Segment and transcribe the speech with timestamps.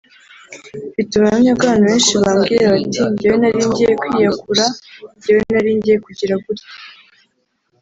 [0.89, 4.65] mfite ubuhamya bwinshi bw’abantu bambwira bati ‘njyewe nari ngiye kwiyakura;
[5.17, 6.67] njyewe nari ngiye kugira gutya